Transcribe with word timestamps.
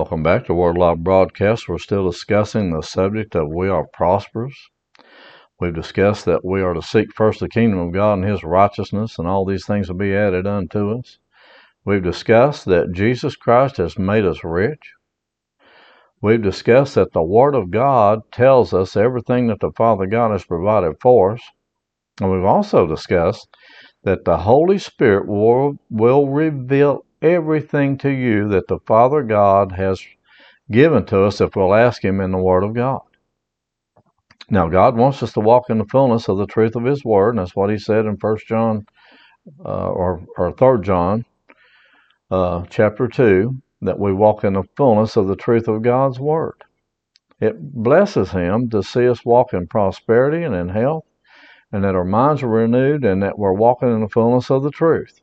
Welcome 0.00 0.22
back 0.22 0.46
to 0.46 0.54
Word 0.54 0.78
Alive 0.78 1.04
Broadcast. 1.04 1.68
We're 1.68 1.76
still 1.76 2.10
discussing 2.10 2.70
the 2.70 2.80
subject 2.80 3.36
of 3.36 3.50
we 3.50 3.68
are 3.68 3.86
prosperous. 3.92 4.54
We've 5.60 5.74
discussed 5.74 6.24
that 6.24 6.42
we 6.42 6.62
are 6.62 6.72
to 6.72 6.80
seek 6.80 7.12
first 7.14 7.40
the 7.40 7.50
kingdom 7.50 7.80
of 7.80 7.92
God 7.92 8.14
and 8.14 8.24
His 8.24 8.42
righteousness, 8.42 9.18
and 9.18 9.28
all 9.28 9.44
these 9.44 9.66
things 9.66 9.88
will 9.88 9.98
be 9.98 10.16
added 10.16 10.46
unto 10.46 10.98
us. 10.98 11.18
We've 11.84 12.02
discussed 12.02 12.64
that 12.64 12.94
Jesus 12.94 13.36
Christ 13.36 13.76
has 13.76 13.98
made 13.98 14.24
us 14.24 14.42
rich. 14.42 14.80
We've 16.22 16.42
discussed 16.42 16.94
that 16.94 17.12
the 17.12 17.22
Word 17.22 17.54
of 17.54 17.70
God 17.70 18.20
tells 18.32 18.72
us 18.72 18.96
everything 18.96 19.48
that 19.48 19.60
the 19.60 19.72
Father 19.76 20.06
God 20.06 20.30
has 20.30 20.46
provided 20.46 20.94
for 21.02 21.32
us. 21.32 21.42
And 22.22 22.32
we've 22.32 22.42
also 22.42 22.86
discussed 22.86 23.54
that 24.04 24.24
the 24.24 24.38
Holy 24.38 24.78
Spirit 24.78 25.28
will, 25.28 25.74
will 25.90 26.26
reveal 26.26 27.04
everything 27.22 27.98
to 27.98 28.10
you 28.10 28.48
that 28.48 28.68
the 28.68 28.78
Father 28.86 29.22
God 29.22 29.72
has 29.72 30.02
given 30.70 31.04
to 31.06 31.24
us 31.24 31.40
if 31.40 31.56
we'll 31.56 31.74
ask 31.74 32.04
Him 32.04 32.20
in 32.20 32.30
the 32.32 32.38
Word 32.38 32.64
of 32.64 32.74
God. 32.74 33.02
Now, 34.48 34.68
God 34.68 34.96
wants 34.96 35.22
us 35.22 35.32
to 35.34 35.40
walk 35.40 35.70
in 35.70 35.78
the 35.78 35.84
fullness 35.84 36.28
of 36.28 36.38
the 36.38 36.46
truth 36.46 36.76
of 36.76 36.84
His 36.84 37.04
Word, 37.04 37.30
and 37.30 37.38
that's 37.38 37.54
what 37.56 37.70
He 37.70 37.78
said 37.78 38.06
in 38.06 38.16
First 38.16 38.46
John 38.46 38.86
uh, 39.64 39.88
or 39.88 40.22
or 40.36 40.52
Third 40.52 40.84
John, 40.84 41.24
uh, 42.30 42.64
chapter 42.68 43.08
two, 43.08 43.56
that 43.82 43.98
we 43.98 44.12
walk 44.12 44.44
in 44.44 44.54
the 44.54 44.64
fullness 44.76 45.16
of 45.16 45.28
the 45.28 45.36
truth 45.36 45.68
of 45.68 45.82
God's 45.82 46.18
Word. 46.20 46.64
It 47.40 47.56
blesses 47.60 48.30
Him 48.30 48.70
to 48.70 48.82
see 48.82 49.08
us 49.08 49.24
walk 49.24 49.52
in 49.54 49.66
prosperity 49.66 50.42
and 50.44 50.54
in 50.54 50.68
health, 50.68 51.04
and 51.72 51.84
that 51.84 51.94
our 51.94 52.04
minds 52.04 52.42
are 52.42 52.48
renewed, 52.48 53.04
and 53.04 53.22
that 53.22 53.38
we're 53.38 53.52
walking 53.52 53.92
in 53.92 54.00
the 54.00 54.08
fullness 54.08 54.50
of 54.50 54.62
the 54.62 54.70
truth. 54.70 55.20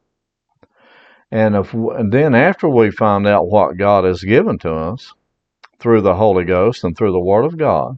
And 1.32 1.56
if 1.56 1.74
and 1.74 2.12
then 2.12 2.34
after 2.34 2.70
we 2.70 2.90
find 2.90 3.28
out 3.28 3.50
what 3.50 3.78
God 3.78 4.06
has 4.06 4.24
given 4.24 4.58
to 4.60 4.74
us 4.74 5.14
through 5.80 6.02
the 6.02 6.16
Holy 6.16 6.46
Ghost 6.46 6.84
and 6.84 6.96
through 6.96 7.12
the 7.12 7.20
Word 7.20 7.44
of 7.44 7.58
God, 7.58 7.98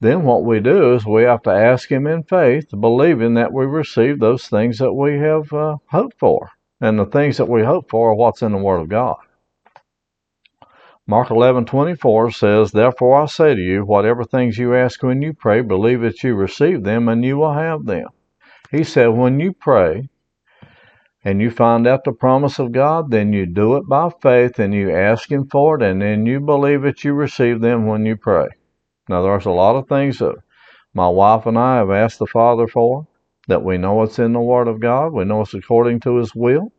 then 0.00 0.24
what 0.24 0.44
we 0.44 0.58
do 0.58 0.94
is 0.94 1.04
we 1.04 1.22
have 1.24 1.42
to 1.42 1.50
ask 1.50 1.90
Him 1.90 2.06
in 2.06 2.22
faith, 2.22 2.68
believing 2.70 3.34
that 3.34 3.52
we 3.52 3.66
receive 3.66 4.18
those 4.18 4.48
things 4.48 4.78
that 4.78 4.94
we 4.94 5.18
have 5.18 5.52
uh, 5.52 5.76
hoped 5.90 6.18
for. 6.18 6.50
And 6.80 6.98
the 6.98 7.06
things 7.06 7.36
that 7.36 7.48
we 7.48 7.62
hope 7.62 7.88
for 7.90 8.10
are 8.10 8.14
what's 8.14 8.42
in 8.42 8.52
the 8.52 8.58
Word 8.58 8.80
of 8.80 8.88
God. 8.88 9.18
Mark 11.06 11.28
11:24 11.28 12.32
says, 12.32 12.72
"Therefore 12.72 13.22
I 13.22 13.26
say 13.26 13.54
to 13.54 13.60
you, 13.60 13.84
whatever 13.84 14.24
things 14.24 14.56
you 14.56 14.74
ask 14.74 15.02
when 15.02 15.20
you 15.20 15.34
pray, 15.34 15.60
believe 15.60 16.00
that 16.00 16.22
you 16.24 16.34
receive 16.34 16.84
them, 16.84 17.08
and 17.08 17.24
you 17.24 17.36
will 17.36 17.52
have 17.52 17.84
them." 17.84 18.06
He 18.70 18.84
said, 18.84 19.08
when 19.08 19.38
you 19.38 19.52
pray, 19.52 20.08
and 21.24 21.40
you 21.40 21.50
find 21.50 21.86
out 21.86 22.04
the 22.04 22.12
promise 22.12 22.58
of 22.58 22.72
God, 22.72 23.10
then 23.10 23.32
you 23.32 23.46
do 23.46 23.76
it 23.76 23.88
by 23.88 24.10
faith 24.20 24.58
and 24.58 24.74
you 24.74 24.90
ask 24.90 25.30
Him 25.30 25.46
for 25.46 25.76
it, 25.76 25.82
and 25.82 26.02
then 26.02 26.26
you 26.26 26.40
believe 26.40 26.82
that 26.82 27.04
you 27.04 27.12
receive 27.12 27.60
them 27.60 27.86
when 27.86 28.04
you 28.04 28.16
pray. 28.16 28.48
Now, 29.08 29.22
there's 29.22 29.46
a 29.46 29.50
lot 29.50 29.76
of 29.76 29.88
things 29.88 30.18
that 30.18 30.36
my 30.94 31.08
wife 31.08 31.46
and 31.46 31.58
I 31.58 31.76
have 31.76 31.90
asked 31.90 32.18
the 32.18 32.26
Father 32.26 32.66
for 32.66 33.06
that 33.48 33.64
we 33.64 33.78
know 33.78 34.02
it's 34.02 34.18
in 34.18 34.32
the 34.32 34.40
Word 34.40 34.68
of 34.68 34.80
God, 34.80 35.12
we 35.12 35.24
know 35.24 35.42
it's 35.42 35.54
according 35.54 36.00
to 36.00 36.16
His 36.16 36.34
will. 36.34 36.72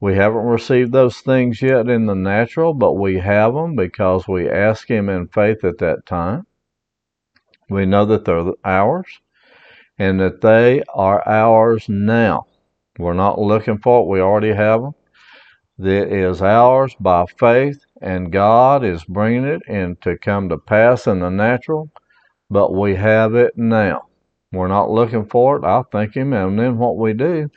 We 0.00 0.14
haven't 0.14 0.44
received 0.44 0.92
those 0.92 1.18
things 1.18 1.62
yet 1.62 1.88
in 1.88 2.06
the 2.06 2.14
natural, 2.14 2.74
but 2.74 2.94
we 2.94 3.18
have 3.18 3.54
them 3.54 3.74
because 3.74 4.28
we 4.28 4.48
ask 4.48 4.90
Him 4.90 5.08
in 5.08 5.28
faith 5.28 5.64
at 5.64 5.78
that 5.78 6.04
time. 6.04 6.46
We 7.70 7.86
know 7.86 8.04
that 8.04 8.24
they're 8.24 8.52
ours 8.64 9.06
and 9.98 10.20
that 10.20 10.42
they 10.42 10.82
are 10.94 11.26
ours 11.26 11.88
now. 11.88 12.46
We're 12.98 13.14
not 13.14 13.38
looking 13.38 13.78
for 13.78 14.02
it. 14.02 14.08
We 14.08 14.20
already 14.20 14.52
have 14.52 14.80
them. 14.82 14.94
That 15.78 16.10
is 16.10 16.40
ours 16.40 16.96
by 16.98 17.26
faith, 17.38 17.84
and 18.00 18.32
God 18.32 18.82
is 18.84 19.04
bringing 19.04 19.44
it 19.44 19.62
in 19.68 19.96
to 19.96 20.16
come 20.16 20.48
to 20.48 20.56
pass 20.56 21.06
in 21.06 21.20
the 21.20 21.28
natural, 21.28 21.90
but 22.48 22.72
we 22.72 22.94
have 22.94 23.34
it 23.34 23.58
now. 23.58 24.06
We're 24.52 24.68
not 24.68 24.90
looking 24.90 25.26
for 25.26 25.58
it. 25.58 25.64
I 25.64 25.82
thank 25.92 26.16
Him, 26.16 26.32
and 26.32 26.58
then 26.58 26.78
what 26.78 26.96
we 26.96 27.12
do, 27.12 27.50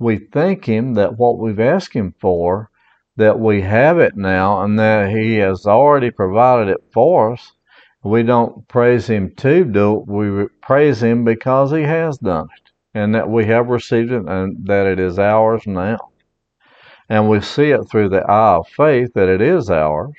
we 0.00 0.18
thank 0.32 0.64
Him 0.64 0.94
that 0.94 1.16
what 1.16 1.38
we've 1.38 1.60
asked 1.60 1.92
Him 1.94 2.12
for, 2.20 2.70
that 3.16 3.38
we 3.38 3.60
have 3.62 4.00
it 4.00 4.16
now, 4.16 4.62
and 4.62 4.76
that 4.80 5.10
He 5.10 5.36
has 5.36 5.66
already 5.66 6.10
provided 6.10 6.72
it 6.72 6.82
for 6.92 7.34
us. 7.34 7.52
We 8.02 8.24
don't 8.24 8.66
praise 8.66 9.08
Him 9.08 9.32
to 9.36 9.64
do 9.64 10.00
it. 10.00 10.08
We 10.08 10.48
praise 10.60 11.00
Him 11.00 11.24
because 11.24 11.70
He 11.70 11.82
has 11.82 12.18
done 12.18 12.48
it 12.56 12.69
and 12.94 13.14
that 13.14 13.28
we 13.28 13.46
have 13.46 13.68
received 13.68 14.10
it 14.10 14.26
and 14.26 14.66
that 14.66 14.86
it 14.86 14.98
is 14.98 15.18
ours 15.18 15.62
now. 15.66 15.98
And 17.08 17.28
we 17.28 17.40
see 17.40 17.70
it 17.70 17.84
through 17.90 18.10
the 18.10 18.22
eye 18.22 18.56
of 18.56 18.68
faith 18.68 19.12
that 19.14 19.28
it 19.28 19.40
is 19.40 19.70
ours, 19.70 20.14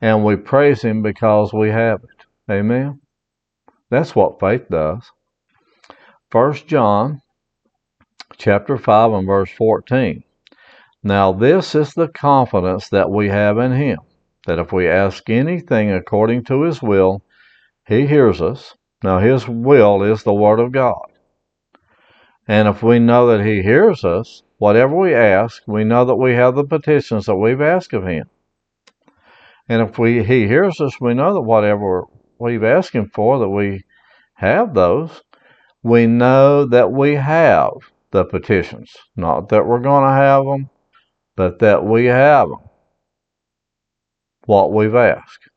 and 0.00 0.24
we 0.24 0.36
praise 0.36 0.82
Him 0.82 1.02
because 1.02 1.52
we 1.52 1.70
have 1.70 2.00
it. 2.02 2.52
Amen? 2.52 3.00
That's 3.90 4.14
what 4.14 4.40
faith 4.40 4.68
does. 4.68 5.10
First 6.30 6.66
John 6.66 7.20
chapter 8.36 8.76
5 8.76 9.12
and 9.12 9.26
verse 9.26 9.50
14. 9.52 10.24
Now 11.04 11.32
this 11.32 11.74
is 11.74 11.94
the 11.94 12.08
confidence 12.08 12.88
that 12.88 13.10
we 13.10 13.28
have 13.28 13.58
in 13.58 13.72
Him, 13.72 13.98
that 14.46 14.58
if 14.58 14.72
we 14.72 14.88
ask 14.88 15.28
anything 15.30 15.92
according 15.92 16.44
to 16.44 16.62
His 16.62 16.82
will, 16.82 17.22
He 17.86 18.06
hears 18.06 18.40
us. 18.40 18.74
Now 19.04 19.18
His 19.18 19.46
will 19.46 20.02
is 20.02 20.22
the 20.22 20.34
Word 20.34 20.58
of 20.58 20.72
God. 20.72 21.11
And 22.48 22.68
if 22.68 22.82
we 22.82 22.98
know 22.98 23.26
that 23.28 23.44
He 23.44 23.62
hears 23.62 24.04
us, 24.04 24.42
whatever 24.58 24.96
we 24.96 25.14
ask, 25.14 25.62
we 25.66 25.84
know 25.84 26.04
that 26.04 26.16
we 26.16 26.34
have 26.34 26.54
the 26.54 26.64
petitions 26.64 27.26
that 27.26 27.36
we've 27.36 27.60
asked 27.60 27.92
of 27.92 28.06
Him. 28.06 28.28
And 29.68 29.82
if 29.82 29.98
we 29.98 30.24
He 30.24 30.46
hears 30.46 30.80
us, 30.80 31.00
we 31.00 31.14
know 31.14 31.34
that 31.34 31.42
whatever 31.42 32.04
we've 32.38 32.64
asked 32.64 32.92
Him 32.92 33.10
for, 33.14 33.38
that 33.38 33.48
we 33.48 33.84
have 34.34 34.74
those. 34.74 35.22
We 35.84 36.06
know 36.06 36.66
that 36.66 36.90
we 36.92 37.14
have 37.14 37.72
the 38.10 38.24
petitions. 38.24 38.92
Not 39.16 39.48
that 39.48 39.66
we're 39.66 39.80
going 39.80 40.04
to 40.04 40.10
have 40.10 40.44
them, 40.44 40.70
but 41.36 41.60
that 41.60 41.84
we 41.84 42.06
have 42.06 42.48
them. 42.48 42.68
What 44.46 44.72
we've 44.72 44.94
asked. 44.94 45.48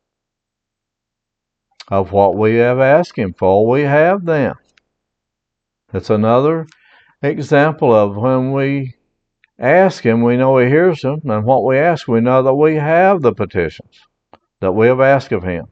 Of 1.90 2.12
what 2.12 2.36
we 2.36 2.56
have 2.56 2.80
asked 2.80 3.18
Him 3.18 3.34
for, 3.38 3.68
we 3.68 3.82
have 3.82 4.26
them. 4.26 4.56
It's 5.94 6.10
another 6.10 6.68
example 7.30 7.94
of 7.94 8.16
when 8.16 8.52
we 8.52 8.96
ask 9.60 10.04
Him, 10.04 10.22
we 10.22 10.38
know 10.38 10.58
He 10.58 10.68
hears 10.68 11.02
them, 11.02 11.22
and 11.26 11.46
what 11.46 11.64
we 11.64 11.78
ask, 11.78 12.08
we 12.08 12.22
know 12.22 12.44
that 12.44 12.56
we 12.56 12.76
have 12.76 13.22
the 13.22 13.34
petitions 13.34 14.02
that 14.62 14.72
we 14.72 14.88
have 14.88 15.02
asked 15.02 15.32
of 15.32 15.44
Him. 15.44 15.68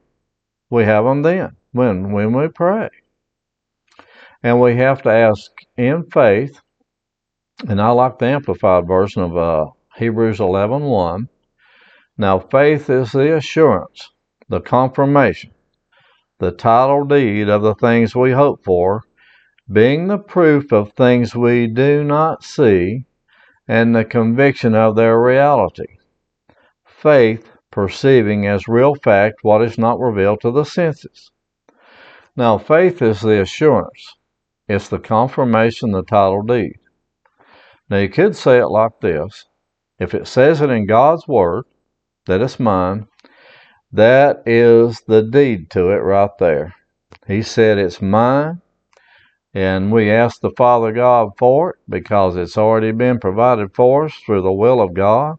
We 0.70 0.84
have 0.84 1.04
them 1.04 1.22
then, 1.22 1.56
when, 1.72 2.12
when 2.12 2.32
we 2.32 2.48
pray. 2.48 2.88
And 4.42 4.60
we 4.60 4.76
have 4.76 5.02
to 5.02 5.10
ask 5.10 5.50
in 5.76 6.04
faith, 6.10 6.60
and 7.68 7.80
I 7.80 7.90
like 7.90 8.18
the 8.18 8.26
Amplified 8.26 8.86
version 8.86 9.22
of 9.22 9.36
uh, 9.36 9.66
Hebrews 9.96 10.38
11.1. 10.38 10.88
1. 10.88 11.28
Now 12.16 12.38
faith 12.38 12.90
is 12.90 13.12
the 13.12 13.36
assurance, 13.36 14.10
the 14.48 14.60
confirmation, 14.60 15.52
the 16.38 16.52
title 16.52 17.04
deed 17.04 17.48
of 17.48 17.62
the 17.62 17.74
things 17.74 18.14
we 18.14 18.30
hope 18.32 18.64
for, 18.64 19.02
being 19.72 20.08
the 20.08 20.18
proof 20.18 20.72
of 20.72 20.92
things 20.92 21.34
we 21.34 21.66
do 21.66 22.04
not 22.04 22.44
see 22.44 23.06
and 23.66 23.94
the 23.94 24.04
conviction 24.04 24.74
of 24.74 24.94
their 24.94 25.20
reality. 25.20 25.98
Faith 26.84 27.50
perceiving 27.70 28.46
as 28.46 28.68
real 28.68 28.94
fact 28.94 29.36
what 29.42 29.62
is 29.62 29.78
not 29.78 29.98
revealed 29.98 30.40
to 30.40 30.50
the 30.50 30.64
senses. 30.64 31.30
Now, 32.36 32.58
faith 32.58 33.00
is 33.00 33.20
the 33.20 33.40
assurance, 33.40 34.16
it's 34.68 34.88
the 34.88 34.98
confirmation, 34.98 35.92
the 35.92 36.02
title 36.02 36.42
deed. 36.42 36.78
Now, 37.88 37.98
you 37.98 38.08
could 38.08 38.36
say 38.36 38.58
it 38.58 38.66
like 38.66 39.00
this 39.00 39.46
if 39.98 40.14
it 40.14 40.26
says 40.26 40.60
it 40.60 40.70
in 40.70 40.86
God's 40.86 41.26
Word 41.26 41.64
that 42.26 42.40
it's 42.40 42.60
mine, 42.60 43.06
that 43.92 44.42
is 44.46 45.00
the 45.06 45.22
deed 45.22 45.70
to 45.70 45.90
it 45.90 45.98
right 45.98 46.30
there. 46.38 46.74
He 47.26 47.42
said 47.42 47.78
it's 47.78 48.02
mine 48.02 48.60
and 49.54 49.92
we 49.92 50.10
ask 50.10 50.40
the 50.40 50.50
Father 50.50 50.90
God 50.90 51.30
for 51.38 51.70
it 51.70 51.76
because 51.88 52.36
it's 52.36 52.58
already 52.58 52.90
been 52.90 53.20
provided 53.20 53.72
for 53.74 54.06
us 54.06 54.14
through 54.26 54.42
the 54.42 54.52
will 54.52 54.80
of 54.80 54.94
God. 54.94 55.36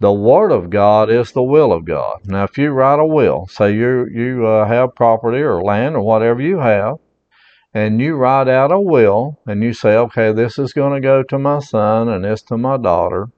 The 0.00 0.12
Word 0.12 0.50
of 0.50 0.68
God 0.68 1.08
is 1.08 1.32
the 1.32 1.42
will 1.42 1.72
of 1.72 1.84
God. 1.84 2.20
Now, 2.26 2.44
if 2.44 2.58
you 2.58 2.70
write 2.70 2.98
a 2.98 3.06
will, 3.06 3.46
say 3.46 3.72
you 3.72 4.06
you 4.12 4.46
uh, 4.46 4.66
have 4.66 4.96
property 4.96 5.38
or 5.38 5.62
land 5.62 5.94
or 5.94 6.02
whatever 6.02 6.42
you 6.42 6.58
have, 6.58 6.96
and 7.72 8.00
you 8.00 8.16
write 8.16 8.48
out 8.48 8.72
a 8.72 8.80
will 8.80 9.38
and 9.46 9.62
you 9.62 9.72
say, 9.72 9.96
okay, 9.96 10.32
this 10.32 10.58
is 10.58 10.72
going 10.72 10.94
to 10.94 11.00
go 11.00 11.22
to 11.22 11.38
my 11.38 11.60
son 11.60 12.08
and 12.08 12.24
this 12.24 12.42
to 12.42 12.58
my 12.58 12.76
daughter, 12.76 13.28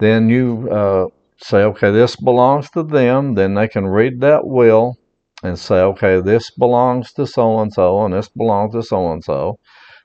then 0.00 0.28
you 0.28 0.68
uh, 0.70 1.06
say, 1.38 1.58
okay, 1.58 1.90
this 1.90 2.16
belongs 2.16 2.68
to 2.70 2.82
them. 2.82 3.34
Then 3.34 3.54
they 3.54 3.68
can 3.68 3.86
read 3.86 4.20
that 4.20 4.46
will 4.46 4.96
and 5.46 5.58
say, 5.58 5.76
okay, 5.76 6.20
this 6.20 6.50
belongs 6.50 7.12
to 7.14 7.26
so 7.26 7.58
and 7.60 7.72
so 7.72 8.04
and 8.04 8.14
this 8.14 8.28
belongs 8.28 8.72
to 8.74 8.82
so 8.82 9.12
and 9.12 9.22
so. 9.24 9.58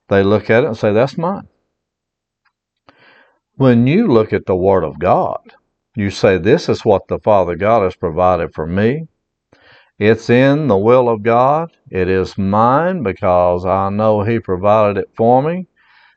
They 0.09 0.23
look 0.23 0.49
at 0.49 0.63
it 0.63 0.67
and 0.67 0.77
say, 0.77 0.93
that's 0.93 1.17
mine. 1.17 1.47
When 3.55 3.85
you 3.85 4.07
look 4.07 4.33
at 4.33 4.45
the 4.45 4.55
Word 4.55 4.83
of 4.83 4.97
God, 4.97 5.53
you 5.95 6.09
say, 6.09 6.37
This 6.37 6.69
is 6.69 6.85
what 6.85 7.07
the 7.07 7.19
Father 7.19 7.55
God 7.55 7.83
has 7.83 7.95
provided 7.95 8.53
for 8.55 8.65
me. 8.65 9.07
It's 9.99 10.29
in 10.29 10.67
the 10.67 10.77
will 10.77 11.09
of 11.09 11.21
God. 11.21 11.71
It 11.91 12.07
is 12.07 12.37
mine 12.37 13.03
because 13.03 13.65
I 13.65 13.89
know 13.89 14.23
He 14.23 14.39
provided 14.39 14.97
it 14.97 15.09
for 15.15 15.43
me. 15.43 15.67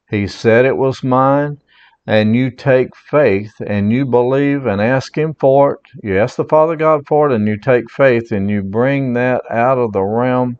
He 0.08 0.26
said 0.26 0.64
it 0.64 0.76
was 0.76 1.04
mine. 1.04 1.58
And 2.06 2.36
you 2.36 2.50
take 2.50 2.94
faith 2.94 3.54
and 3.66 3.90
you 3.90 4.04
believe 4.04 4.66
and 4.66 4.80
ask 4.80 5.16
Him 5.16 5.34
for 5.34 5.74
it. 5.74 5.80
You 6.06 6.18
ask 6.18 6.36
the 6.36 6.44
Father 6.44 6.76
God 6.76 7.06
for 7.06 7.30
it 7.30 7.34
and 7.34 7.48
you 7.48 7.58
take 7.58 7.90
faith 7.90 8.30
and 8.30 8.50
you 8.50 8.62
bring 8.62 9.14
that 9.14 9.42
out 9.50 9.78
of 9.78 9.92
the 9.92 10.02
realm 10.02 10.58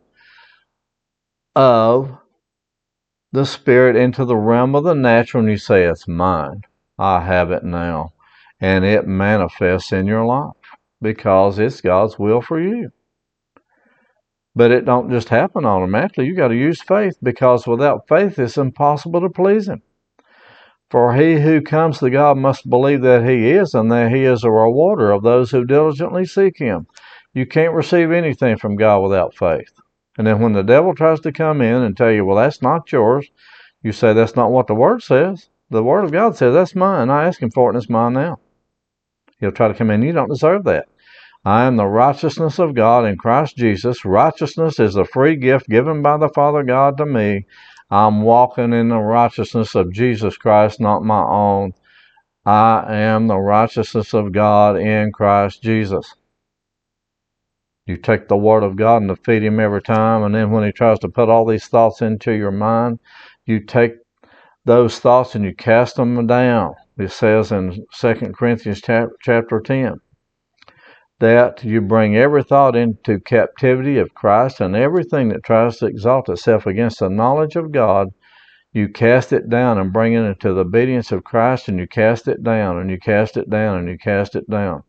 of 1.55 2.17
the 3.31 3.45
Spirit 3.45 3.95
into 3.95 4.25
the 4.25 4.37
realm 4.37 4.75
of 4.75 4.83
the 4.83 4.95
natural 4.95 5.43
and 5.43 5.51
you 5.51 5.57
say, 5.57 5.83
It's 5.83 6.07
mine. 6.07 6.61
I 6.97 7.21
have 7.21 7.51
it 7.51 7.63
now. 7.63 8.13
And 8.59 8.83
it 8.85 9.05
manifests 9.05 9.91
in 9.91 10.07
your 10.07 10.25
life 10.25 10.53
because 11.01 11.59
it's 11.59 11.81
God's 11.81 12.17
will 12.17 12.41
for 12.41 12.59
you. 12.59 12.89
But 14.55 14.71
it 14.71 14.85
don't 14.85 15.11
just 15.11 15.29
happen 15.29 15.65
automatically. 15.65 16.25
You 16.25 16.35
got 16.35 16.47
to 16.47 16.55
use 16.55 16.81
faith 16.81 17.17
because 17.21 17.67
without 17.67 18.07
faith 18.07 18.39
it's 18.39 18.57
impossible 18.57 19.21
to 19.21 19.29
please 19.29 19.67
him. 19.67 19.81
For 20.91 21.15
he 21.15 21.39
who 21.41 21.61
comes 21.61 21.99
to 21.99 22.09
God 22.09 22.37
must 22.37 22.69
believe 22.69 23.01
that 23.01 23.27
he 23.27 23.51
is 23.51 23.73
and 23.73 23.91
that 23.91 24.11
he 24.11 24.23
is 24.23 24.43
a 24.43 24.51
rewarder 24.51 25.11
of 25.11 25.23
those 25.23 25.51
who 25.51 25.65
diligently 25.65 26.25
seek 26.25 26.57
him. 26.57 26.87
You 27.33 27.45
can't 27.45 27.73
receive 27.73 28.11
anything 28.11 28.57
from 28.57 28.75
God 28.75 28.99
without 28.99 29.35
faith. 29.35 29.71
And 30.17 30.25
then 30.25 30.39
when 30.39 30.53
the 30.53 30.63
devil 30.63 30.93
tries 30.93 31.19
to 31.21 31.31
come 31.31 31.61
in 31.61 31.81
and 31.81 31.97
tell 31.97 32.11
you, 32.11 32.23
well, 32.23 32.37
that's 32.37 32.61
not 32.61 32.91
yours, 32.91 33.27
you 33.83 33.91
say, 33.91 34.13
that's 34.13 34.35
not 34.35 34.51
what 34.51 34.67
the 34.67 34.75
word 34.75 35.03
says. 35.03 35.49
The 35.71 35.83
Word 35.83 36.05
of 36.05 36.11
God 36.11 36.37
says, 36.37 36.53
That's 36.53 36.75
mine. 36.75 37.09
I 37.09 37.25
asked 37.25 37.41
Him 37.41 37.49
for 37.49 37.69
it, 37.69 37.73
and 37.73 37.81
it's 37.81 37.89
mine 37.89 38.13
now. 38.13 38.39
He'll 39.39 39.51
try 39.51 39.67
to 39.67 39.73
come 39.73 39.89
in. 39.89 40.03
You 40.03 40.13
don't 40.13 40.29
deserve 40.29 40.63
that. 40.65 40.87
I 41.43 41.65
am 41.65 41.75
the 41.75 41.87
righteousness 41.87 42.59
of 42.59 42.75
God 42.75 43.05
in 43.05 43.17
Christ 43.17 43.57
Jesus. 43.57 44.05
Righteousness 44.05 44.79
is 44.79 44.95
a 44.95 45.05
free 45.05 45.35
gift 45.35 45.67
given 45.67 46.01
by 46.01 46.17
the 46.17 46.29
Father 46.29 46.63
God 46.63 46.97
to 46.97 47.05
me. 47.05 47.45
I'm 47.89 48.23
walking 48.23 48.73
in 48.73 48.89
the 48.89 48.99
righteousness 48.99 49.75
of 49.75 49.91
Jesus 49.91 50.37
Christ, 50.37 50.79
not 50.79 51.03
my 51.03 51.23
own. 51.23 51.73
I 52.45 52.85
am 52.87 53.27
the 53.27 53.37
righteousness 53.39 54.13
of 54.13 54.31
God 54.31 54.77
in 54.77 55.11
Christ 55.11 55.61
Jesus. 55.61 56.15
You 57.85 57.97
take 57.97 58.27
the 58.27 58.37
Word 58.37 58.63
of 58.63 58.75
God 58.75 59.03
and 59.03 59.09
defeat 59.09 59.43
Him 59.43 59.59
every 59.59 59.81
time, 59.81 60.23
and 60.23 60.33
then 60.33 60.51
when 60.51 60.63
He 60.63 60.71
tries 60.71 60.99
to 60.99 61.09
put 61.09 61.29
all 61.29 61.45
these 61.45 61.67
thoughts 61.67 62.01
into 62.01 62.31
your 62.31 62.51
mind, 62.51 62.99
you 63.45 63.59
take 63.59 63.93
those 64.65 64.99
thoughts 64.99 65.35
and 65.35 65.45
you 65.45 65.53
cast 65.53 65.95
them 65.95 66.25
down. 66.25 66.73
It 66.97 67.11
says 67.11 67.51
in 67.51 67.85
2 67.99 68.13
Corinthians 68.35 68.81
chapter 68.81 69.59
10 69.59 69.99
that 71.19 71.63
you 71.63 71.81
bring 71.81 72.17
every 72.17 72.43
thought 72.43 72.75
into 72.75 73.19
captivity 73.19 73.97
of 73.97 74.13
Christ 74.13 74.61
and 74.61 74.75
everything 74.75 75.29
that 75.29 75.43
tries 75.43 75.77
to 75.77 75.85
exalt 75.85 76.29
itself 76.29 76.65
against 76.65 76.99
the 76.99 77.09
knowledge 77.09 77.55
of 77.55 77.71
God, 77.71 78.09
you 78.73 78.89
cast 78.89 79.31
it 79.31 79.49
down 79.49 79.77
and 79.77 79.93
bring 79.93 80.13
it 80.13 80.23
into 80.23 80.53
the 80.53 80.61
obedience 80.61 81.11
of 81.11 81.23
Christ 81.23 81.69
and 81.69 81.79
you 81.79 81.87
cast 81.87 82.27
it 82.27 82.43
down 82.43 82.77
and 82.77 82.89
you 82.89 82.99
cast 82.99 83.37
it 83.37 83.49
down 83.49 83.77
and 83.79 83.87
you 83.87 83.97
cast 83.97 84.35
it 84.35 84.49
down 84.49 84.83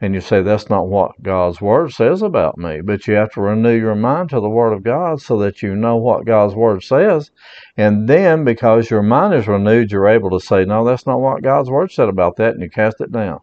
and 0.00 0.14
you 0.14 0.20
say 0.20 0.42
that's 0.42 0.70
not 0.70 0.88
what 0.88 1.22
God's 1.22 1.60
word 1.60 1.92
says 1.92 2.22
about 2.22 2.56
me, 2.56 2.80
but 2.82 3.06
you 3.06 3.14
have 3.14 3.32
to 3.32 3.42
renew 3.42 3.78
your 3.78 3.94
mind 3.94 4.30
to 4.30 4.40
the 4.40 4.48
word 4.48 4.72
of 4.72 4.82
God 4.82 5.20
so 5.20 5.38
that 5.40 5.62
you 5.62 5.76
know 5.76 5.96
what 5.96 6.24
God's 6.24 6.54
word 6.54 6.82
says. 6.82 7.30
And 7.76 8.08
then 8.08 8.44
because 8.44 8.90
your 8.90 9.02
mind 9.02 9.34
is 9.34 9.46
renewed, 9.46 9.92
you're 9.92 10.08
able 10.08 10.30
to 10.30 10.44
say, 10.44 10.64
no, 10.64 10.84
that's 10.84 11.06
not 11.06 11.20
what 11.20 11.42
God's 11.42 11.70
word 11.70 11.92
said 11.92 12.08
about 12.08 12.36
that, 12.36 12.54
and 12.54 12.62
you 12.62 12.70
cast 12.70 13.00
it 13.00 13.12
down. 13.12 13.40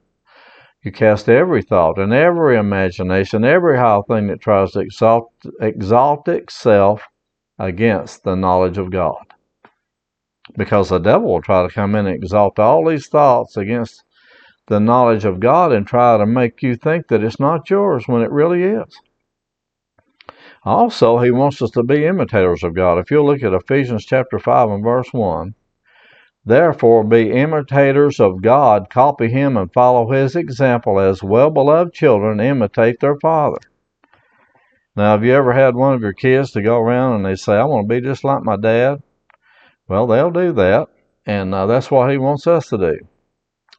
You 0.88 0.94
cast 0.94 1.28
every 1.28 1.64
thought 1.64 2.00
and 2.00 2.14
every 2.14 2.56
imagination, 2.56 3.44
every 3.44 3.78
high 3.78 4.00
thing 4.08 4.28
that 4.28 4.40
tries 4.40 4.72
to 4.72 4.80
exalt, 4.80 5.34
exalt 5.60 6.30
itself 6.30 7.04
against 7.60 8.24
the 8.24 8.38
knowledge 8.38 8.78
of 8.78 8.90
God. 8.90 9.26
Because 10.56 10.88
the 10.88 11.00
devil 11.00 11.34
will 11.34 11.42
try 11.42 11.68
to 11.68 11.74
come 11.74 11.94
in 11.96 12.06
and 12.06 12.16
exalt 12.16 12.58
all 12.58 12.88
these 12.88 13.10
thoughts 13.10 13.58
against 13.58 14.06
the 14.68 14.80
knowledge 14.80 15.26
of 15.26 15.42
God 15.42 15.74
and 15.74 15.86
try 15.86 16.16
to 16.18 16.26
make 16.26 16.64
you 16.64 16.78
think 16.78 17.10
that 17.10 17.22
it's 17.22 17.38
not 17.38 17.70
yours 17.70 18.08
when 18.08 18.22
it 18.22 18.32
really 18.32 18.64
is. 18.64 18.98
Also, 20.64 21.20
he 21.20 21.32
wants 21.32 21.62
us 21.62 21.72
to 21.72 21.84
be 21.84 22.06
imitators 22.06 22.64
of 22.64 22.74
God. 22.74 22.98
If 22.98 23.12
you'll 23.12 23.26
look 23.26 23.44
at 23.44 23.52
Ephesians 23.52 24.06
chapter 24.06 24.40
5 24.40 24.70
and 24.70 24.86
verse 24.86 25.12
1, 25.12 25.54
Therefore, 26.48 27.04
be 27.04 27.30
imitators 27.34 28.22
of 28.22 28.42
God, 28.42 28.90
copy 28.90 29.28
him 29.28 29.58
and 29.58 29.70
follow 29.74 30.10
his 30.10 30.34
example 30.34 30.98
as 30.98 31.22
well 31.22 31.50
beloved 31.50 31.94
children 31.94 32.40
imitate 32.40 33.02
their 33.02 33.18
father. 33.20 33.58
Now, 34.96 35.12
have 35.12 35.26
you 35.26 35.34
ever 35.34 35.52
had 35.52 35.76
one 35.76 35.94
of 35.94 36.02
your 36.02 36.14
kids 36.14 36.52
to 36.52 36.62
go 36.62 36.78
around 36.78 37.16
and 37.16 37.26
they 37.26 37.36
say, 37.36 37.52
I 37.58 37.66
want 37.66 37.90
to 37.90 37.94
be 37.94 38.00
just 38.00 38.24
like 38.24 38.44
my 38.44 38.56
dad? 38.56 39.04
Well, 39.90 40.08
they'll 40.08 40.32
do 40.32 40.54
that, 40.54 40.88
and 41.26 41.54
uh, 41.54 41.66
that's 41.66 41.92
what 41.92 42.10
he 42.12 42.18
wants 42.18 42.48
us 42.48 42.70
to 42.70 42.78
do. 42.78 42.98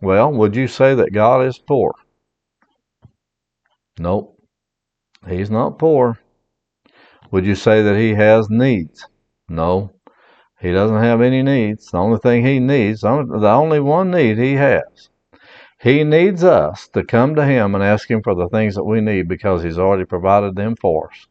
Well, 0.03 0.31
would 0.31 0.55
you 0.55 0.69
say 0.69 0.95
that 0.95 1.15
God 1.15 1.47
is 1.47 1.59
poor? 1.59 1.95
Nope. 3.99 4.37
He's 5.27 5.51
not 5.51 5.79
poor. 5.79 6.19
Would 7.31 7.47
you 7.47 7.55
say 7.55 7.81
that 7.81 7.97
he 7.97 8.15
has 8.15 8.51
needs? 8.51 9.07
No. 9.49 9.91
He 10.61 10.73
doesn't 10.73 11.03
have 11.03 11.21
any 11.21 11.43
needs. 11.43 11.91
The 11.91 11.99
only 11.99 12.19
thing 12.19 12.45
he 12.45 12.59
needs, 12.59 13.03
the 13.03 13.51
only 13.53 13.81
one 13.81 14.11
need 14.11 14.39
he 14.39 14.55
has, 14.55 15.09
he 15.81 16.03
needs 16.03 16.43
us 16.43 16.89
to 16.89 17.05
come 17.05 17.35
to 17.37 17.45
him 17.45 17.75
and 17.75 17.85
ask 17.85 18.11
him 18.11 18.23
for 18.23 18.35
the 18.35 18.49
things 18.49 18.75
that 18.75 18.85
we 18.85 19.01
need 19.01 19.29
because 19.29 19.63
he's 19.63 19.79
already 19.79 20.05
provided 20.05 20.57
them 20.57 20.75
for 20.81 21.11
us. 21.11 21.27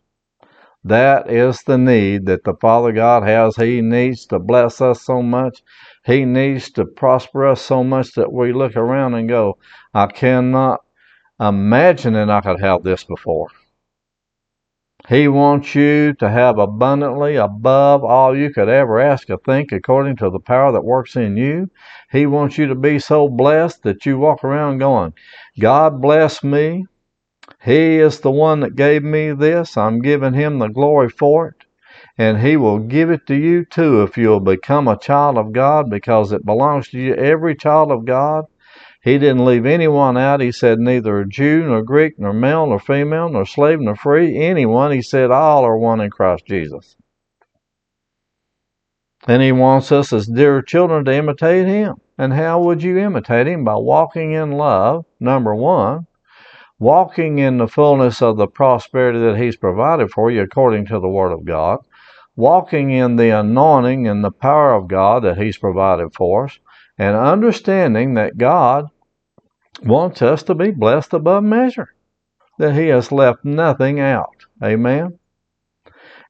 That 0.84 1.30
is 1.30 1.62
the 1.64 1.78
need 1.78 2.28
that 2.28 2.46
the 2.46 2.54
Father 2.54 2.94
God 2.94 3.24
has. 3.24 3.58
He 3.58 3.82
needs 3.82 4.26
to 4.28 4.40
bless 4.40 4.80
us 4.80 5.02
so 5.02 5.22
much 5.22 5.62
he 6.08 6.24
needs 6.24 6.72
to 6.72 6.86
prosper 6.86 7.46
us 7.46 7.62
so 7.62 7.84
much 7.84 8.14
that 8.14 8.32
we 8.32 8.54
look 8.54 8.78
around 8.78 9.16
and 9.16 9.28
go, 9.28 9.58
I 9.94 10.08
cannot 10.08 10.80
imagine 11.38 12.14
that 12.14 12.30
I 12.30 12.40
could 12.40 12.62
have 12.62 12.84
this 12.84 13.04
before. 13.04 13.50
He 15.08 15.28
wants 15.28 15.74
you 15.74 16.14
to 16.16 16.30
have 16.30 16.58
abundantly 16.58 17.38
above 17.38 18.04
all 18.04 18.36
you 18.36 18.52
could 18.52 18.70
ever 18.70 19.00
ask 19.00 19.30
or 19.30 19.38
think 19.38 19.72
according 19.72 20.18
to 20.18 20.30
the 20.30 20.40
power 20.40 20.72
that 20.72 20.84
works 20.84 21.16
in 21.16 21.38
you. 21.38 21.70
He 22.12 22.26
wants 22.26 22.58
you 22.58 22.68
to 22.68 22.76
be 22.76 23.00
so 23.00 23.30
blessed 23.30 23.84
that 23.84 24.06
you 24.06 24.18
walk 24.18 24.44
around 24.44 24.80
going, 24.80 25.14
God 25.60 26.02
bless 26.02 26.44
me. 26.44 26.86
He 27.64 27.98
is 27.98 28.20
the 28.20 28.32
one 28.32 28.60
that 28.60 28.76
gave 28.76 29.04
me 29.04 29.32
this. 29.32 29.78
I'm 29.78 30.02
giving 30.02 30.34
him 30.34 30.60
the 30.60 30.68
glory 30.68 31.10
for 31.10 31.48
it 31.48 31.68
and 32.18 32.40
he 32.40 32.58
will 32.58 32.80
give 32.80 33.12
it 33.12 33.28
to 33.28 33.36
you 33.36 33.64
too 33.66 34.02
if 34.02 34.18
you'll 34.18 34.40
become 34.40 34.88
a 34.88 34.98
child 34.98 35.38
of 35.38 35.54
God 35.54 35.90
because 35.90 36.32
it 36.32 36.46
belongs 36.46 36.90
to 36.90 37.00
you. 37.00 37.14
Every 37.14 37.56
child 37.56 37.92
of 37.92 38.06
God. 38.06 38.46
He 39.08 39.18
didn't 39.18 39.46
leave 39.46 39.66
anyone 39.66 40.18
out. 40.18 40.42
He 40.42 40.52
said 40.52 40.80
neither 40.80 41.24
Jew 41.24 41.66
nor 41.66 41.82
Greek 41.82 42.20
nor 42.20 42.34
male 42.34 42.68
nor 42.68 42.78
female 42.78 43.30
nor 43.30 43.46
slave 43.46 43.80
nor 43.80 43.96
free. 43.96 44.38
Anyone. 44.38 44.92
He 44.92 45.02
said 45.02 45.32
all 45.32 45.64
are 45.64 45.78
one 45.78 46.02
in 46.02 46.10
Christ 46.10 46.46
Jesus. 46.46 46.98
And 49.26 49.42
he 49.42 49.54
wants 49.54 49.94
us 49.94 50.12
as 50.12 50.28
dear 50.28 50.62
children 50.62 51.06
to 51.06 51.14
imitate 51.14 51.68
him. 51.68 51.96
And 52.18 52.34
how 52.34 52.62
would 52.62 52.84
you 52.84 52.98
imitate 52.98 53.48
him? 53.48 53.64
By 53.64 53.78
walking 53.78 54.34
in 54.34 54.52
love, 54.52 55.06
number 55.22 55.56
one, 55.56 56.08
walking 56.78 57.40
in 57.40 57.60
the 57.60 57.68
fullness 57.70 58.22
of 58.22 58.36
the 58.36 58.48
prosperity 58.48 59.20
that 59.20 59.38
he's 59.38 59.56
provided 59.56 60.12
for 60.12 60.30
you 60.30 60.42
according 60.42 60.86
to 60.88 61.00
the 61.00 61.08
word 61.08 61.32
of 61.32 61.46
God, 61.46 61.80
walking 62.36 62.92
in 62.92 63.16
the 63.16 63.30
anointing 63.30 64.06
and 64.06 64.22
the 64.22 64.32
power 64.32 64.74
of 64.74 64.90
God 64.90 65.24
that 65.24 65.38
He's 65.38 65.58
provided 65.58 66.14
for 66.14 66.48
us, 66.48 66.60
and 66.98 67.16
understanding 67.16 68.16
that 68.16 68.38
God 68.38 68.88
wants 69.84 70.22
us 70.22 70.44
to 70.44 70.56
be 70.56 70.72
blessed 70.72 71.14
above 71.14 71.44
measure, 71.44 71.94
that 72.58 72.76
He 72.76 72.88
has 72.88 73.12
left 73.12 73.46
nothing 73.46 74.00
out. 74.00 74.46
Amen. 74.64 75.20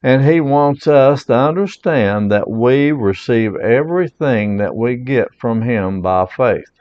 And 0.03 0.23
He 0.23 0.41
wants 0.41 0.87
us 0.87 1.25
to 1.25 1.33
understand 1.33 2.31
that 2.31 2.49
we 2.49 2.91
receive 2.91 3.55
everything 3.55 4.57
that 4.57 4.75
we 4.75 4.95
get 4.95 5.33
from 5.35 5.61
Him 5.61 6.01
by 6.01 6.25
faith. 6.25 6.71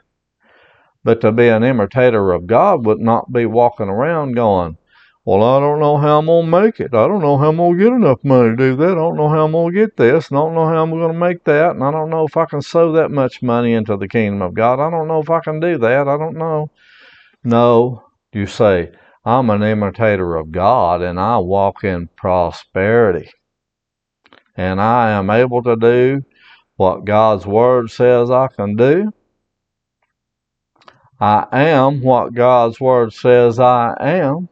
But 1.03 1.21
to 1.21 1.31
be 1.31 1.47
an 1.47 1.63
imitator 1.63 2.31
of 2.31 2.47
God 2.47 2.85
would 2.85 2.99
not 2.99 3.31
be 3.31 3.45
walking 3.45 3.89
around 3.89 4.33
going, 4.33 4.76
well, 5.27 5.43
I 5.43 5.59
don't 5.59 5.81
know 5.81 5.97
how 5.97 6.19
I'm 6.19 6.27
going 6.27 6.49
to 6.49 6.61
make 6.61 6.79
it. 6.79 6.93
I 6.93 7.05
don't 7.05 7.19
know 7.19 7.37
how 7.37 7.49
I'm 7.49 7.57
going 7.57 7.77
to 7.77 7.83
get 7.83 7.91
enough 7.91 8.23
money 8.23 8.51
to 8.51 8.55
do 8.55 8.77
that. 8.77 8.91
I 8.91 8.95
don't 8.95 9.17
know 9.17 9.27
how 9.27 9.43
I'm 9.43 9.51
going 9.51 9.73
to 9.73 9.77
get 9.77 9.97
this. 9.97 10.29
And 10.29 10.37
I 10.37 10.39
don't 10.39 10.55
know 10.55 10.69
how 10.69 10.81
I'm 10.81 10.89
going 10.89 11.11
to 11.11 11.19
make 11.19 11.43
that. 11.43 11.71
And 11.71 11.83
I 11.83 11.91
don't 11.91 12.09
know 12.09 12.25
if 12.25 12.37
I 12.37 12.45
can 12.45 12.61
sow 12.61 12.93
that 12.93 13.11
much 13.11 13.41
money 13.41 13.73
into 13.73 13.97
the 13.97 14.07
kingdom 14.07 14.41
of 14.41 14.53
God. 14.53 14.79
I 14.79 14.89
don't 14.89 15.09
know 15.09 15.19
if 15.19 15.29
I 15.29 15.41
can 15.41 15.59
do 15.59 15.77
that. 15.79 16.07
I 16.07 16.17
don't 16.17 16.37
know. 16.37 16.71
No, 17.43 18.05
you 18.31 18.47
say, 18.47 18.93
I'm 19.25 19.49
an 19.49 19.63
imitator 19.63 20.37
of 20.37 20.53
God 20.53 21.01
and 21.01 21.19
I 21.19 21.39
walk 21.39 21.83
in 21.83 22.07
prosperity. 22.15 23.29
And 24.55 24.79
I 24.79 25.11
am 25.11 25.29
able 25.29 25.61
to 25.63 25.75
do 25.75 26.21
what 26.77 27.03
God's 27.03 27.45
Word 27.45 27.91
says 27.91 28.31
I 28.31 28.47
can 28.47 28.77
do. 28.77 29.11
I 31.19 31.47
am 31.51 32.01
what 32.01 32.33
God's 32.33 32.79
Word 32.79 33.11
says 33.11 33.59
I 33.59 33.93
am. 33.99 34.47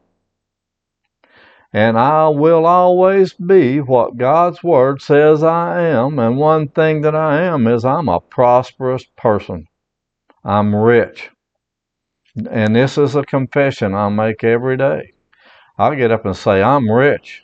And 1.76 2.00
I 2.00 2.30
will 2.30 2.66
always 2.66 3.34
be 3.34 3.82
what 3.82 4.16
God's 4.16 4.64
Word 4.64 5.02
says 5.02 5.44
I 5.44 5.82
am. 5.82 6.20
And 6.20 6.38
one 6.38 6.70
thing 6.70 7.02
that 7.02 7.14
I 7.14 7.42
am 7.42 7.68
is 7.68 7.84
I'm 7.84 8.08
a 8.08 8.22
prosperous 8.22 9.04
person. 9.18 9.68
I'm 10.46 10.74
rich. 10.74 11.32
And 12.50 12.78
this 12.78 12.98
is 12.98 13.18
a 13.18 13.24
confession 13.24 13.94
I 13.94 14.08
make 14.08 14.42
every 14.42 14.78
day. 14.78 15.12
I 15.78 15.96
get 15.96 16.12
up 16.12 16.26
and 16.26 16.38
say, 16.38 16.64
I'm 16.64 16.90
rich 16.90 17.44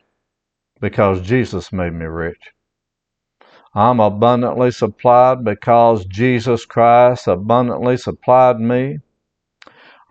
because 0.80 1.20
Jesus 1.20 1.74
made 1.74 1.92
me 1.92 2.06
rich. 2.06 2.54
I'm 3.76 4.00
abundantly 4.00 4.72
supplied 4.72 5.44
because 5.44 6.06
Jesus 6.06 6.66
Christ 6.66 7.28
abundantly 7.28 7.98
supplied 7.98 8.62
me. 8.62 9.00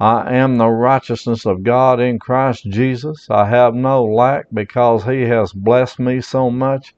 I 0.01 0.35
am 0.37 0.57
the 0.57 0.69
righteousness 0.69 1.45
of 1.45 1.63
God 1.63 2.01
in 2.01 2.19
Christ 2.19 2.65
Jesus. 2.65 3.29
I 3.29 3.45
have 3.45 3.75
no 3.75 4.03
lack 4.03 4.47
because 4.51 5.05
He 5.05 5.21
has 5.23 5.53
blessed 5.53 5.99
me 5.99 6.23
so 6.23 6.51
much 6.51 6.95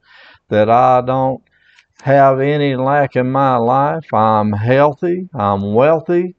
that 0.50 0.70
I 0.70 1.00
don't 1.00 1.42
have 2.02 2.38
any 2.38 2.76
lack 2.76 3.16
in 3.16 3.32
my 3.32 3.56
life. 3.56 4.14
I'm 4.14 4.52
healthy, 4.52 5.28
I'm 5.34 5.74
wealthy, 5.74 6.36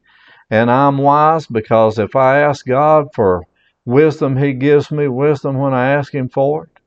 and 0.50 0.72
I'm 0.72 1.00
wise 1.00 1.48
because 1.48 2.00
if 2.00 2.16
I 2.16 2.40
ask 2.40 2.66
God 2.66 3.08
for 3.14 3.44
wisdom, 3.84 4.38
He 4.38 4.54
gives 4.54 4.90
me 4.90 5.10
wisdom 5.10 5.58
when 5.58 5.74
I 5.74 5.90
ask 5.90 6.14
Him 6.14 6.30
for 6.30 6.66
it. 6.66 6.80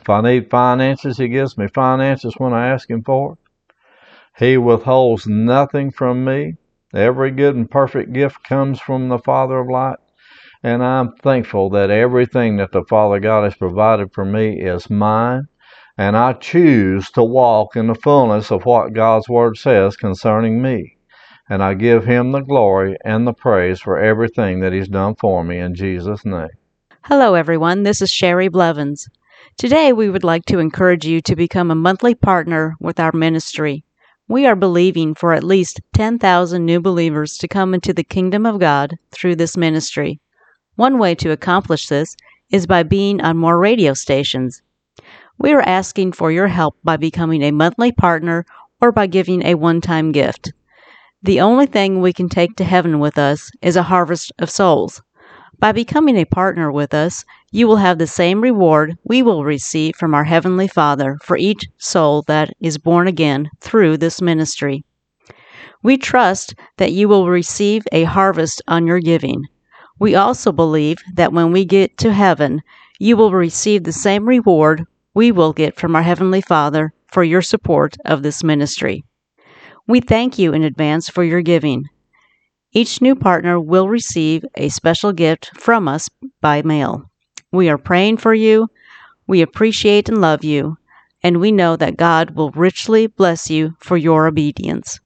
If 0.00 0.10
I 0.10 0.20
need 0.20 0.50
finances, 0.50 1.16
He 1.16 1.28
gives 1.28 1.56
me 1.56 1.66
finances 1.68 2.34
when 2.36 2.52
I 2.52 2.68
ask 2.68 2.90
Him 2.90 3.02
for 3.02 3.32
it. 3.32 3.38
He 4.38 4.58
withholds 4.58 5.26
nothing 5.26 5.92
from 5.92 6.26
me. 6.26 6.56
Every 6.94 7.30
good 7.30 7.56
and 7.56 7.70
perfect 7.70 8.12
gift 8.12 8.44
comes 8.44 8.78
from 8.78 9.08
the 9.08 9.18
Father 9.18 9.58
of 9.58 9.68
light. 9.68 9.96
And 10.62 10.84
I'm 10.84 11.12
thankful 11.22 11.70
that 11.70 11.90
everything 11.90 12.58
that 12.58 12.72
the 12.72 12.84
Father 12.84 13.18
God 13.18 13.44
has 13.44 13.54
provided 13.54 14.12
for 14.12 14.24
me 14.24 14.60
is 14.60 14.90
mine. 14.90 15.44
And 15.96 16.16
I 16.16 16.34
choose 16.34 17.10
to 17.12 17.24
walk 17.24 17.76
in 17.76 17.86
the 17.86 17.94
fullness 17.94 18.50
of 18.50 18.64
what 18.64 18.92
God's 18.92 19.28
Word 19.28 19.56
says 19.56 19.96
concerning 19.96 20.62
me. 20.62 20.96
And 21.48 21.62
I 21.62 21.74
give 21.74 22.04
Him 22.04 22.32
the 22.32 22.40
glory 22.40 22.96
and 23.04 23.26
the 23.26 23.32
praise 23.32 23.80
for 23.80 23.98
everything 23.98 24.60
that 24.60 24.72
He's 24.72 24.88
done 24.88 25.14
for 25.16 25.42
me 25.42 25.58
in 25.58 25.74
Jesus' 25.74 26.24
name. 26.24 26.48
Hello, 27.04 27.34
everyone. 27.34 27.82
This 27.82 28.00
is 28.00 28.10
Sherry 28.10 28.48
Blevins. 28.48 29.08
Today, 29.58 29.92
we 29.92 30.08
would 30.08 30.24
like 30.24 30.44
to 30.46 30.60
encourage 30.60 31.04
you 31.04 31.20
to 31.22 31.34
become 31.34 31.70
a 31.70 31.74
monthly 31.74 32.14
partner 32.14 32.74
with 32.80 33.00
our 33.00 33.12
ministry. 33.12 33.84
We 34.32 34.46
are 34.46 34.56
believing 34.56 35.14
for 35.14 35.34
at 35.34 35.44
least 35.44 35.82
10,000 35.92 36.64
new 36.64 36.80
believers 36.80 37.36
to 37.36 37.46
come 37.46 37.74
into 37.74 37.92
the 37.92 38.02
kingdom 38.02 38.46
of 38.46 38.58
God 38.58 38.96
through 39.10 39.36
this 39.36 39.58
ministry. 39.58 40.20
One 40.76 40.96
way 40.96 41.14
to 41.16 41.32
accomplish 41.32 41.88
this 41.88 42.16
is 42.50 42.66
by 42.66 42.82
being 42.82 43.20
on 43.20 43.36
more 43.36 43.58
radio 43.58 43.92
stations. 43.92 44.62
We 45.38 45.52
are 45.52 45.60
asking 45.60 46.12
for 46.12 46.32
your 46.32 46.46
help 46.46 46.78
by 46.82 46.96
becoming 46.96 47.42
a 47.42 47.50
monthly 47.50 47.92
partner 47.92 48.46
or 48.80 48.90
by 48.90 49.06
giving 49.06 49.44
a 49.44 49.54
one 49.54 49.82
time 49.82 50.12
gift. 50.12 50.50
The 51.22 51.42
only 51.42 51.66
thing 51.66 52.00
we 52.00 52.14
can 52.14 52.30
take 52.30 52.56
to 52.56 52.64
heaven 52.64 53.00
with 53.00 53.18
us 53.18 53.50
is 53.60 53.76
a 53.76 53.82
harvest 53.82 54.32
of 54.38 54.48
souls. 54.48 55.02
By 55.58 55.72
becoming 55.72 56.16
a 56.16 56.24
partner 56.24 56.72
with 56.72 56.94
us, 56.94 57.26
you 57.54 57.68
will 57.68 57.76
have 57.76 57.98
the 57.98 58.06
same 58.06 58.40
reward 58.40 58.96
we 59.04 59.22
will 59.22 59.44
receive 59.44 59.94
from 59.96 60.14
our 60.14 60.24
Heavenly 60.24 60.66
Father 60.66 61.18
for 61.22 61.36
each 61.36 61.66
soul 61.76 62.22
that 62.22 62.50
is 62.60 62.78
born 62.78 63.06
again 63.06 63.50
through 63.60 63.98
this 63.98 64.22
ministry. 64.22 64.82
We 65.82 65.98
trust 65.98 66.54
that 66.78 66.92
you 66.92 67.08
will 67.08 67.28
receive 67.28 67.82
a 67.92 68.04
harvest 68.04 68.62
on 68.68 68.86
your 68.86 69.00
giving. 69.00 69.44
We 69.98 70.14
also 70.14 70.50
believe 70.50 70.96
that 71.14 71.34
when 71.34 71.52
we 71.52 71.66
get 71.66 71.98
to 71.98 72.12
heaven, 72.14 72.62
you 72.98 73.18
will 73.18 73.32
receive 73.32 73.84
the 73.84 73.92
same 73.92 74.26
reward 74.26 74.84
we 75.12 75.30
will 75.30 75.52
get 75.52 75.78
from 75.78 75.94
our 75.94 76.02
Heavenly 76.02 76.40
Father 76.40 76.94
for 77.08 77.22
your 77.22 77.42
support 77.42 77.96
of 78.06 78.22
this 78.22 78.42
ministry. 78.42 79.04
We 79.86 80.00
thank 80.00 80.38
you 80.38 80.54
in 80.54 80.62
advance 80.62 81.10
for 81.10 81.22
your 81.22 81.42
giving. 81.42 81.84
Each 82.72 83.02
new 83.02 83.14
partner 83.14 83.60
will 83.60 83.88
receive 83.88 84.42
a 84.54 84.70
special 84.70 85.12
gift 85.12 85.50
from 85.58 85.86
us 85.86 86.08
by 86.40 86.62
mail. 86.62 87.11
We 87.52 87.68
are 87.68 87.76
praying 87.76 88.16
for 88.16 88.32
you. 88.32 88.68
We 89.26 89.42
appreciate 89.42 90.08
and 90.08 90.22
love 90.22 90.42
you, 90.42 90.78
and 91.22 91.38
we 91.38 91.52
know 91.52 91.76
that 91.76 91.98
God 91.98 92.30
will 92.34 92.50
richly 92.50 93.06
bless 93.06 93.50
you 93.50 93.74
for 93.78 93.98
your 93.98 94.26
obedience. 94.26 94.98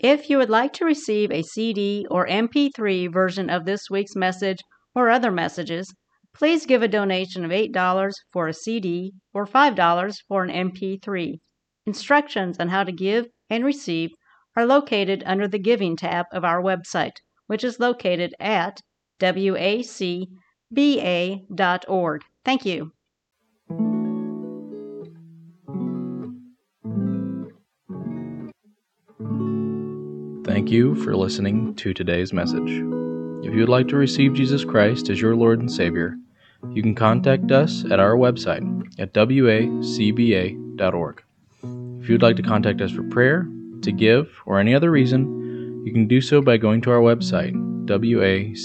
If 0.00 0.28
you 0.28 0.36
would 0.36 0.50
like 0.50 0.72
to 0.74 0.84
receive 0.84 1.30
a 1.30 1.42
CD 1.42 2.06
or 2.10 2.26
MP3 2.26 3.12
version 3.12 3.48
of 3.48 3.66
this 3.66 3.88
week's 3.88 4.16
message 4.16 4.58
or 4.96 5.10
other 5.10 5.30
messages, 5.30 5.94
please 6.34 6.66
give 6.66 6.82
a 6.82 6.88
donation 6.88 7.44
of 7.44 7.52
$8 7.52 8.12
for 8.32 8.48
a 8.48 8.52
CD 8.52 9.12
or 9.32 9.46
$5 9.46 10.16
for 10.26 10.42
an 10.42 10.50
MP3. 10.50 11.38
Instructions 11.86 12.58
on 12.58 12.68
how 12.68 12.82
to 12.82 12.92
give 12.92 13.26
and 13.48 13.64
receive 13.64 14.10
are 14.56 14.66
located 14.66 15.22
under 15.24 15.46
the 15.46 15.58
Giving 15.58 15.96
tab 15.96 16.26
of 16.32 16.44
our 16.44 16.60
website, 16.60 17.16
which 17.46 17.62
is 17.62 17.78
located 17.78 18.34
at 18.40 18.80
wacba.org. 20.74 22.24
Thank 22.44 22.64
you. 22.64 22.92
Thank 30.44 30.70
you 30.70 30.94
for 30.96 31.14
listening 31.14 31.74
to 31.76 31.92
today's 31.92 32.32
message. 32.32 32.70
If 33.44 33.52
you 33.54 33.60
would 33.60 33.68
like 33.68 33.88
to 33.88 33.96
receive 33.96 34.34
Jesus 34.34 34.64
Christ 34.64 35.08
as 35.08 35.20
your 35.20 35.36
Lord 35.36 35.60
and 35.60 35.70
Savior, 35.70 36.16
you 36.70 36.82
can 36.82 36.94
contact 36.94 37.52
us 37.52 37.84
at 37.90 38.00
our 38.00 38.16
website 38.16 38.62
at 38.98 39.12
wacba.org. 39.12 40.52
If 41.62 42.08
you 42.08 42.14
would 42.14 42.22
like 42.22 42.36
to 42.36 42.42
contact 42.42 42.80
us 42.80 42.90
for 42.90 43.02
prayer, 43.04 43.46
to 43.82 43.92
give, 43.92 44.28
or 44.46 44.58
any 44.58 44.74
other 44.74 44.90
reason, 44.90 45.82
you 45.84 45.92
can 45.92 46.08
do 46.08 46.20
so 46.20 46.42
by 46.42 46.56
going 46.56 46.80
to 46.82 46.90
our 46.90 47.00
website, 47.00 47.54
wacba.org, 47.86 48.58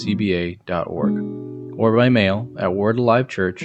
or 1.76 1.96
by 1.96 2.08
mail 2.08 2.48
at 2.58 2.74
Word 2.74 2.98
Alive 2.98 3.28
Church, 3.28 3.60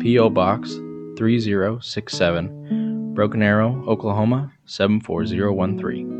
P.O. 0.00 0.30
Box 0.30 0.70
3067, 1.16 3.14
Broken 3.14 3.42
Arrow, 3.42 3.84
Oklahoma 3.86 4.52
74013. 4.66 6.19